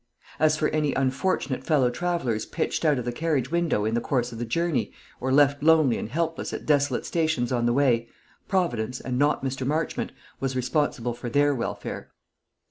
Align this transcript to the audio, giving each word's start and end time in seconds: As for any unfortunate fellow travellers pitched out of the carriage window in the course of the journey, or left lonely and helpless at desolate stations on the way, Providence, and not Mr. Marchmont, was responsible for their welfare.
As 0.39 0.57
for 0.57 0.67
any 0.69 0.95
unfortunate 0.95 1.63
fellow 1.63 1.91
travellers 1.91 2.47
pitched 2.47 2.83
out 2.85 2.97
of 2.97 3.05
the 3.05 3.11
carriage 3.11 3.51
window 3.51 3.85
in 3.85 3.93
the 3.93 4.01
course 4.01 4.31
of 4.31 4.39
the 4.39 4.45
journey, 4.47 4.91
or 5.19 5.31
left 5.31 5.61
lonely 5.61 5.99
and 5.99 6.09
helpless 6.09 6.53
at 6.53 6.65
desolate 6.65 7.05
stations 7.05 7.51
on 7.51 7.67
the 7.67 7.73
way, 7.73 8.09
Providence, 8.47 8.99
and 8.99 9.19
not 9.19 9.43
Mr. 9.43 9.63
Marchmont, 9.63 10.11
was 10.39 10.55
responsible 10.55 11.13
for 11.13 11.29
their 11.29 11.53
welfare. 11.53 12.09